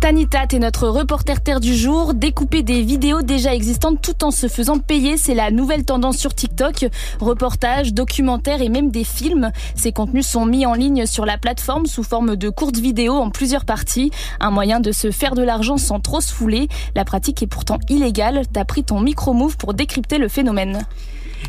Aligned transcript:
Tanita, 0.00 0.46
t'es 0.46 0.58
notre 0.58 0.88
reporter 0.88 1.42
terre 1.42 1.60
du 1.60 1.76
jour. 1.76 2.14
Découper 2.14 2.62
des 2.62 2.82
vidéos 2.82 3.20
déjà 3.20 3.54
existantes 3.54 4.00
tout 4.00 4.24
en 4.24 4.30
se 4.30 4.48
faisant 4.48 4.78
payer, 4.78 5.16
c'est 5.16 5.34
la 5.34 5.50
nouvelle 5.50 5.84
tendance 5.84 6.16
sur 6.16 6.34
TikTok. 6.34 6.86
Reportages, 7.20 7.92
documentaires 7.92 8.62
et 8.62 8.70
même 8.70 8.90
des 8.90 9.04
films. 9.04 9.52
Ces 9.74 9.92
contenus 9.92 10.26
sont 10.26 10.46
mis 10.46 10.64
en 10.64 10.72
ligne 10.72 11.04
sur 11.04 11.26
la 11.26 11.36
plateforme 11.36 11.84
sous 11.86 12.02
forme 12.02 12.36
de 12.36 12.48
courtes 12.48 12.78
vidéos 12.78 13.16
en 13.16 13.30
plusieurs 13.30 13.66
parties. 13.66 14.10
Un 14.40 14.50
moyen 14.50 14.80
de 14.80 14.90
se 14.90 15.10
faire 15.10 15.34
de 15.34 15.42
l'argent 15.42 15.76
sans 15.76 16.00
trop 16.00 16.22
se 16.22 16.32
fouler. 16.32 16.68
La 16.94 17.04
pratique 17.04 17.42
est 17.42 17.46
pourtant 17.46 17.78
illégale. 17.90 18.42
T'as 18.50 18.64
pris 18.64 18.84
ton 18.84 19.00
micro-move 19.00 19.58
pour 19.58 19.74
décrypter 19.74 20.16
le 20.16 20.28
phénomène. 20.28 20.80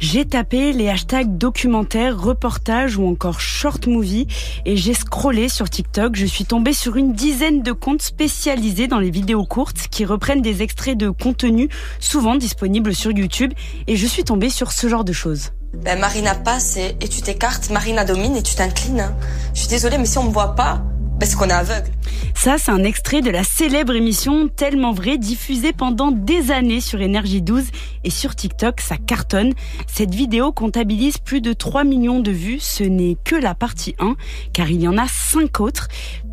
J'ai 0.00 0.24
tapé 0.24 0.72
les 0.72 0.88
hashtags 0.88 1.38
documentaires, 1.38 2.20
reportages 2.20 2.96
ou 2.96 3.06
encore 3.06 3.40
short 3.40 3.86
movie 3.86 4.26
et 4.64 4.76
j'ai 4.76 4.94
scrollé 4.94 5.48
sur 5.48 5.68
TikTok. 5.68 6.16
Je 6.16 6.26
suis 6.26 6.44
tombée 6.44 6.72
sur 6.72 6.96
une 6.96 7.12
dizaine 7.12 7.62
de 7.62 7.72
comptes 7.72 8.02
spécialisés 8.02 8.86
dans 8.86 8.98
les 8.98 9.10
vidéos 9.10 9.44
courtes 9.44 9.88
qui 9.90 10.04
reprennent 10.04 10.42
des 10.42 10.62
extraits 10.62 10.96
de 10.96 11.10
contenu 11.10 11.68
souvent 12.00 12.36
disponibles 12.36 12.94
sur 12.94 13.10
YouTube 13.10 13.52
et 13.86 13.96
je 13.96 14.06
suis 14.06 14.24
tombée 14.24 14.50
sur 14.50 14.72
ce 14.72 14.88
genre 14.88 15.04
de 15.04 15.12
choses. 15.12 15.52
Ben, 15.74 15.98
Marina 15.98 16.34
passe 16.34 16.76
et, 16.76 16.96
et 17.00 17.08
tu 17.08 17.20
t'écartes, 17.20 17.70
Marina 17.70 18.04
domine 18.04 18.36
et 18.36 18.42
tu 18.42 18.54
t'inclines. 18.54 19.10
Je 19.54 19.60
suis 19.60 19.68
désolée, 19.68 19.98
mais 19.98 20.06
si 20.06 20.16
on 20.18 20.24
me 20.24 20.32
voit 20.32 20.54
pas, 20.54 20.82
parce 21.18 21.34
qu'on 21.34 21.48
est 21.48 21.52
aveugle. 21.52 21.90
Ça, 22.34 22.56
c'est 22.58 22.70
un 22.70 22.84
extrait 22.84 23.20
de 23.20 23.30
la 23.30 23.44
célèbre 23.44 23.94
émission 23.94 24.48
Tellement 24.48 24.92
vrai, 24.92 25.18
diffusée 25.18 25.72
pendant 25.72 26.10
des 26.10 26.50
années 26.50 26.80
sur 26.80 27.00
Énergie 27.00 27.42
12 27.42 27.64
et 28.04 28.10
sur 28.10 28.34
TikTok, 28.34 28.80
ça 28.80 28.96
cartonne. 28.96 29.52
Cette 29.86 30.14
vidéo 30.14 30.52
comptabilise 30.52 31.18
plus 31.18 31.40
de 31.40 31.52
3 31.52 31.84
millions 31.84 32.20
de 32.20 32.30
vues. 32.30 32.60
Ce 32.60 32.84
n'est 32.84 33.16
que 33.24 33.34
la 33.34 33.54
partie 33.54 33.94
1, 33.98 34.16
car 34.52 34.70
il 34.70 34.80
y 34.80 34.88
en 34.88 34.98
a 34.98 35.06
5 35.08 35.60
autres 35.60 35.88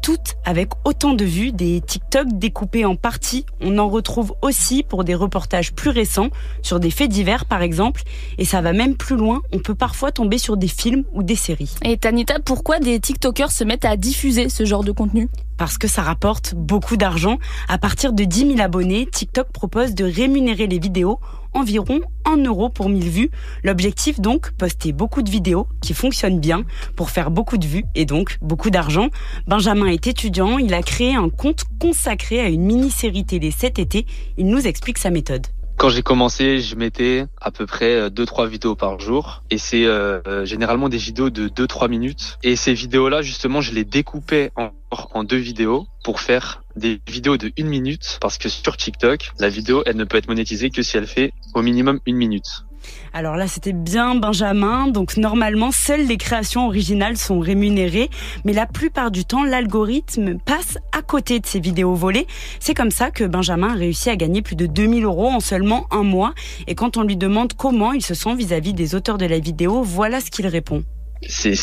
toutes 0.00 0.36
avec 0.44 0.70
autant 0.84 1.14
de 1.14 1.24
vues, 1.24 1.52
des 1.52 1.80
TikTok 1.80 2.28
découpés 2.32 2.84
en 2.84 2.96
parties. 2.96 3.44
On 3.60 3.78
en 3.78 3.88
retrouve 3.88 4.34
aussi 4.42 4.82
pour 4.82 5.04
des 5.04 5.14
reportages 5.14 5.72
plus 5.72 5.90
récents, 5.90 6.28
sur 6.62 6.80
des 6.80 6.90
faits 6.90 7.10
divers 7.10 7.44
par 7.44 7.62
exemple, 7.62 8.02
et 8.38 8.44
ça 8.44 8.60
va 8.60 8.72
même 8.72 8.96
plus 8.96 9.16
loin, 9.16 9.42
on 9.52 9.58
peut 9.58 9.74
parfois 9.74 10.12
tomber 10.12 10.38
sur 10.38 10.56
des 10.56 10.68
films 10.68 11.04
ou 11.12 11.22
des 11.22 11.36
séries. 11.36 11.74
Et 11.84 11.96
Tanita, 11.96 12.38
pourquoi 12.44 12.78
des 12.78 12.98
TikTokers 13.00 13.52
se 13.52 13.64
mettent 13.64 13.84
à 13.84 13.96
diffuser 13.96 14.48
ce 14.48 14.64
genre 14.64 14.84
de 14.84 14.92
contenu? 14.92 15.28
Parce 15.56 15.76
que 15.76 15.88
ça 15.88 16.02
rapporte 16.02 16.54
beaucoup 16.54 16.96
d'argent. 16.96 17.38
À 17.68 17.78
partir 17.78 18.12
de 18.12 18.24
10 18.24 18.54
000 18.54 18.60
abonnés, 18.60 19.06
TikTok 19.06 19.50
propose 19.52 19.94
de 19.94 20.04
rémunérer 20.04 20.68
les 20.68 20.78
vidéos 20.78 21.18
environ 21.58 22.00
1 22.24 22.44
euro 22.44 22.68
pour 22.68 22.88
1000 22.88 23.08
vues. 23.08 23.30
L'objectif 23.64 24.20
donc, 24.20 24.52
poster 24.52 24.92
beaucoup 24.92 25.22
de 25.22 25.30
vidéos 25.30 25.66
qui 25.82 25.94
fonctionnent 25.94 26.40
bien 26.40 26.64
pour 26.96 27.10
faire 27.10 27.30
beaucoup 27.30 27.58
de 27.58 27.66
vues 27.66 27.84
et 27.94 28.04
donc 28.04 28.38
beaucoup 28.40 28.70
d'argent. 28.70 29.08
Benjamin 29.46 29.86
est 29.86 30.06
étudiant, 30.06 30.58
il 30.58 30.74
a 30.74 30.82
créé 30.82 31.14
un 31.14 31.28
compte 31.28 31.64
consacré 31.80 32.40
à 32.40 32.48
une 32.48 32.62
mini-série 32.62 33.24
télé 33.24 33.50
cet 33.50 33.78
été. 33.78 34.06
Il 34.36 34.46
nous 34.46 34.66
explique 34.66 34.98
sa 34.98 35.10
méthode. 35.10 35.46
Quand 35.78 35.90
j'ai 35.90 36.02
commencé, 36.02 36.58
je 36.58 36.74
mettais 36.74 37.26
à 37.40 37.52
peu 37.52 37.64
près 37.64 38.10
2-3 38.10 38.42
euh, 38.42 38.46
vidéos 38.48 38.74
par 38.74 38.98
jour. 38.98 39.44
Et 39.48 39.58
c'est 39.58 39.84
euh, 39.84 40.20
euh, 40.26 40.44
généralement 40.44 40.88
des 40.88 40.96
vidéos 40.96 41.30
de 41.30 41.46
2-3 41.46 41.88
minutes. 41.88 42.36
Et 42.42 42.56
ces 42.56 42.74
vidéos-là, 42.74 43.22
justement, 43.22 43.60
je 43.60 43.72
les 43.72 43.84
découpais 43.84 44.50
en, 44.56 44.70
en 44.90 45.22
deux 45.22 45.36
vidéos 45.36 45.86
pour 46.02 46.18
faire 46.18 46.64
des 46.74 47.00
vidéos 47.06 47.36
de 47.36 47.52
une 47.56 47.68
minute. 47.68 48.18
Parce 48.20 48.38
que 48.38 48.48
sur 48.48 48.76
TikTok, 48.76 49.30
la 49.38 49.48
vidéo, 49.48 49.84
elle 49.86 49.96
ne 49.96 50.02
peut 50.02 50.16
être 50.16 50.26
monétisée 50.26 50.70
que 50.70 50.82
si 50.82 50.96
elle 50.96 51.06
fait 51.06 51.32
au 51.54 51.62
minimum 51.62 52.00
une 52.06 52.16
minute. 52.16 52.64
Alors 53.12 53.36
là, 53.36 53.46
c'était 53.46 53.72
bien 53.72 54.14
Benjamin. 54.14 54.88
Donc 54.88 55.16
normalement, 55.16 55.72
seules 55.72 56.06
les 56.06 56.16
créations 56.16 56.66
originales 56.66 57.16
sont 57.16 57.40
rémunérées, 57.40 58.10
mais 58.44 58.52
la 58.52 58.66
plupart 58.66 59.10
du 59.10 59.24
temps, 59.24 59.44
l'algorithme 59.44 60.38
passe 60.38 60.78
à 60.96 61.02
côté 61.02 61.40
de 61.40 61.46
ces 61.46 61.60
vidéos 61.60 61.94
volées. 61.94 62.26
C'est 62.60 62.74
comme 62.74 62.90
ça 62.90 63.10
que 63.10 63.24
Benjamin 63.24 63.70
a 63.70 63.76
réussi 63.76 64.10
à 64.10 64.16
gagner 64.16 64.42
plus 64.42 64.56
de 64.56 64.66
2000 64.66 65.04
euros 65.04 65.28
en 65.28 65.40
seulement 65.40 65.86
un 65.90 66.02
mois. 66.02 66.34
Et 66.66 66.74
quand 66.74 66.96
on 66.96 67.02
lui 67.02 67.16
demande 67.16 67.52
comment 67.54 67.92
il 67.92 68.02
se 68.02 68.14
sent 68.14 68.34
vis-à-vis 68.34 68.74
des 68.74 68.94
auteurs 68.94 69.18
de 69.18 69.26
la 69.26 69.38
vidéo, 69.38 69.82
voilà 69.82 70.20
ce 70.20 70.30
qu'il 70.30 70.46
répond. 70.46 70.84
C'est 71.26 71.54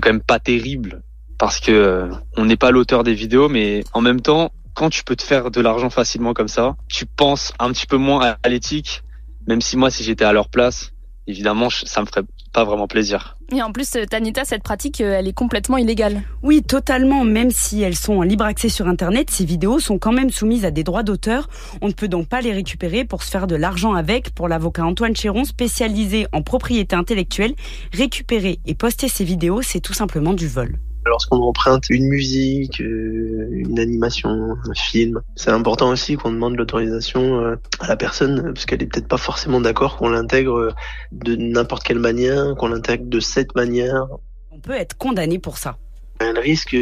quand 0.00 0.10
même 0.10 0.20
pas 0.20 0.38
terrible 0.38 1.02
parce 1.38 1.60
que 1.60 1.72
euh, 1.72 2.08
on 2.36 2.44
n'est 2.44 2.56
pas 2.56 2.70
l'auteur 2.70 3.04
des 3.04 3.14
vidéos, 3.14 3.48
mais 3.48 3.84
en 3.92 4.00
même 4.00 4.20
temps, 4.20 4.52
quand 4.74 4.90
tu 4.90 5.04
peux 5.04 5.16
te 5.16 5.22
faire 5.22 5.50
de 5.50 5.60
l'argent 5.60 5.90
facilement 5.90 6.34
comme 6.34 6.48
ça, 6.48 6.76
tu 6.88 7.06
penses 7.06 7.52
un 7.58 7.70
petit 7.72 7.86
peu 7.86 7.96
moins 7.96 8.36
à 8.42 8.48
l'éthique 8.48 9.02
même 9.46 9.60
si 9.60 9.76
moi, 9.76 9.90
si 9.90 10.02
j'étais 10.02 10.24
à 10.24 10.32
leur 10.32 10.48
place, 10.48 10.90
évidemment, 11.26 11.70
ça 11.70 12.00
me 12.00 12.06
ferait 12.06 12.24
pas 12.52 12.64
vraiment 12.64 12.86
plaisir. 12.86 13.36
Et 13.52 13.60
en 13.62 13.72
plus, 13.72 13.96
euh, 13.96 14.04
Tanita, 14.06 14.44
cette 14.44 14.62
pratique, 14.62 15.00
euh, 15.00 15.16
elle 15.18 15.26
est 15.26 15.34
complètement 15.34 15.76
illégale. 15.76 16.22
Oui, 16.42 16.62
totalement. 16.62 17.24
Même 17.24 17.50
si 17.50 17.82
elles 17.82 17.96
sont 17.96 18.14
en 18.14 18.22
libre 18.22 18.44
accès 18.44 18.68
sur 18.68 18.86
Internet, 18.86 19.30
ces 19.30 19.44
vidéos 19.44 19.80
sont 19.80 19.98
quand 19.98 20.12
même 20.12 20.30
soumises 20.30 20.64
à 20.64 20.70
des 20.70 20.84
droits 20.84 21.02
d'auteur. 21.02 21.48
On 21.82 21.88
ne 21.88 21.92
peut 21.92 22.08
donc 22.08 22.28
pas 22.28 22.40
les 22.40 22.52
récupérer 22.52 23.04
pour 23.04 23.22
se 23.22 23.30
faire 23.30 23.46
de 23.46 23.56
l'argent 23.56 23.94
avec. 23.94 24.30
Pour 24.30 24.48
l'avocat 24.48 24.84
Antoine 24.84 25.16
Chéron, 25.16 25.44
spécialisé 25.44 26.26
en 26.32 26.42
propriété 26.42 26.94
intellectuelle, 26.96 27.54
récupérer 27.92 28.60
et 28.64 28.74
poster 28.74 29.08
ces 29.08 29.24
vidéos, 29.24 29.62
c'est 29.62 29.80
tout 29.80 29.94
simplement 29.94 30.32
du 30.32 30.46
vol 30.48 30.78
lorsqu'on 31.06 31.38
emprunte 31.38 31.88
une 31.90 32.08
musique, 32.08 32.80
euh, 32.80 33.48
une 33.50 33.78
animation, 33.78 34.30
un 34.30 34.74
film. 34.74 35.20
C'est 35.36 35.50
important 35.50 35.90
aussi 35.90 36.16
qu'on 36.16 36.32
demande 36.32 36.56
l'autorisation 36.56 37.40
euh, 37.40 37.56
à 37.80 37.88
la 37.88 37.96
personne 37.96 38.52
parce 38.52 38.66
qu'elle 38.66 38.82
est 38.82 38.86
peut-être 38.86 39.08
pas 39.08 39.16
forcément 39.16 39.60
d'accord 39.60 39.96
qu'on 39.96 40.08
l'intègre 40.08 40.74
de 41.12 41.36
n'importe 41.36 41.84
quelle 41.84 41.98
manière, 41.98 42.54
qu'on 42.56 42.68
l'intègre 42.68 43.06
de 43.06 43.20
cette 43.20 43.54
manière. 43.54 44.06
On 44.50 44.58
peut 44.58 44.72
être 44.72 44.96
condamné 44.96 45.38
pour 45.38 45.58
ça. 45.58 45.76
Elle 46.20 46.38
risque 46.38 46.76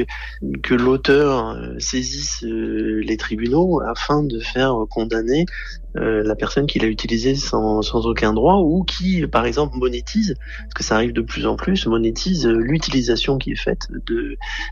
que 0.63 0.75
l'auteur 0.75 1.51
euh, 1.51 1.79
saisisse 1.79 2.43
les 2.43 3.17
tribunaux 3.17 3.81
afin 3.81 4.23
de 4.23 4.39
faire 4.41 4.75
condamner 4.91 5.47
euh, 5.97 6.23
la 6.25 6.35
personne 6.35 6.67
qui 6.67 6.79
l'a 6.79 6.89
utilisé 6.89 7.35
sans, 7.35 7.83
sans 7.83 8.07
aucun 8.07 8.33
droit 8.33 8.57
ou 8.57 8.85
qui, 8.85 9.27
par 9.27 9.47
exemple, 9.47 9.77
monétise, 9.77 10.35
parce 10.63 10.75
que 10.75 10.85
ça 10.85 10.97
arrive 10.97 11.13
de 11.13 11.23
plus 11.23 11.47
en 11.47 11.57
plus, 11.57 11.87
monétise 11.87 12.47
l'utilisation 12.47 13.39
qui 13.39 13.53
est 13.53 13.57
faite 13.57 13.89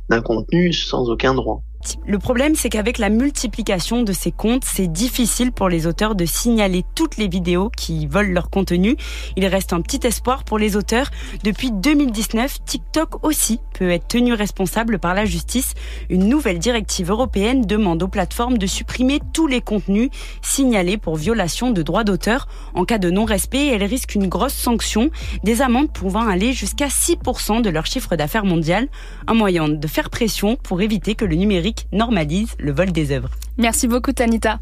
d'un 0.09 0.23
contenu 0.23 0.73
sans 0.73 1.11
aucun 1.11 1.35
droit. 1.35 1.63
Le 2.07 2.19
problème, 2.19 2.55
c'est 2.57 2.69
qu'avec 2.69 2.99
la 2.99 3.09
multiplication 3.09 4.03
de 4.03 4.13
ces 4.13 4.33
comptes, 4.33 4.65
c'est 4.67 4.87
difficile 4.87 5.51
pour 5.51 5.71
les 5.71 5.87
auteurs 5.87 6.15
de 6.15 6.27
signaler 6.27 6.85
toutes 6.95 7.17
les 7.17 7.27
vidéos 7.27 7.71
qui 7.75 8.07
volent 8.07 8.33
leur 8.33 8.51
contenu. 8.51 8.97
Il 9.37 9.47
reste 9.47 9.73
un 9.73 9.81
petit 9.81 10.07
espoir 10.07 10.45
pour 10.45 10.59
les 10.59 10.77
auteurs. 10.77 11.11
Depuis 11.43 11.73
2019, 11.73 12.65
TikTok 12.67 13.25
aussi 13.25 13.61
peut 13.73 13.91
être 13.91 14.09
tenu 14.09 14.35
responsable 14.35 14.99
par 14.99 15.15
la 15.15 15.25
justice. 15.25 15.73
Une 16.11 16.29
nouvelle 16.29 16.59
directive 16.59 17.11
européenne 17.11 17.63
demande 17.63 18.03
aux 18.03 18.09
plateformes 18.09 18.59
de 18.59 18.67
supprimer 18.67 19.21
tous 19.33 19.47
les 19.47 19.63
contenus 19.63 20.11
signalés 20.43 20.99
pour 21.11 21.17
violation 21.17 21.73
de 21.73 21.83
droits 21.83 22.05
d'auteur. 22.05 22.47
En 22.73 22.85
cas 22.85 22.99
de 22.99 23.11
non-respect, 23.11 23.67
elles 23.67 23.83
risquent 23.83 24.15
une 24.15 24.29
grosse 24.29 24.55
sanction, 24.55 25.11
des 25.43 25.61
amendes 25.61 25.93
pouvant 25.93 26.29
aller 26.29 26.53
jusqu'à 26.53 26.87
6% 26.87 27.63
de 27.63 27.69
leur 27.69 27.85
chiffre 27.85 28.15
d'affaires 28.15 28.45
mondial. 28.45 28.87
Un 29.27 29.35
moyen 29.35 29.69
de 29.69 29.87
faire 29.89 30.09
pression 30.09 30.55
pour 30.55 30.83
éviter 30.83 31.17
que 31.17 31.25
le 31.25 31.35
numérique 31.35 31.89
normalise 31.91 32.55
le 32.61 32.71
vol 32.71 32.93
des 32.93 33.11
œuvres. 33.11 33.31
Merci 33.59 33.89
beaucoup 33.89 34.13
Tanita. 34.13 34.61